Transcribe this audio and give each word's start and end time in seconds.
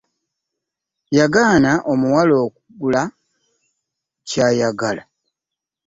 Yagaana 1.17 1.71
omuwala 1.91 2.33
okugula 2.45 3.03
ky'ayagala. 4.27 5.03